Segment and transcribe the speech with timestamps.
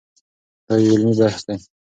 [0.65, 1.57] دا یو علمي بحث دی.